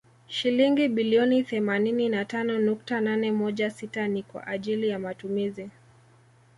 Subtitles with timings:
[0.27, 5.69] Shilingi bilioni themanini na tano nukta nane moja sita ni kwa ajili ya matumizi